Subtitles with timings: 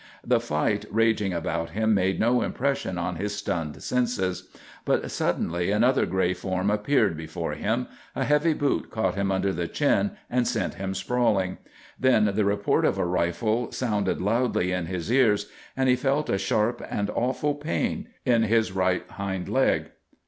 [0.25, 4.49] The fight raging about him made no impression on his stunned senses.
[4.83, 7.85] But suddenly another gray form appeared before him;
[8.15, 11.59] a heavy boot caught him under the chin and sent him sprawling.
[11.99, 16.39] Then the report of a rifle sounded loudly in his ears and he felt a
[16.39, 19.91] sharp and awful pain in his right hind leg.